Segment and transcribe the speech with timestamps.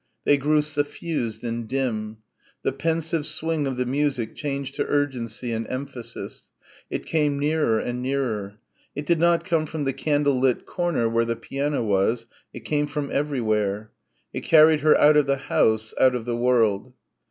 [0.25, 2.17] They grew suffused and dim....
[2.63, 6.49] The pensive swing of the music changed to urgency and emphasis....
[6.89, 8.55] It came nearer and nearer.
[8.95, 12.25] It did not come from the candle lit corner where the piano was....
[12.51, 13.91] It came from everywhere.
[14.33, 16.93] It carried her out of the house, out of the world.